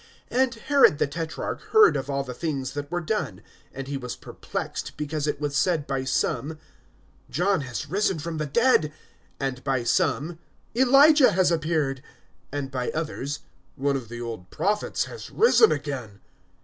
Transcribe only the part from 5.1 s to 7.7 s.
it was said by some: John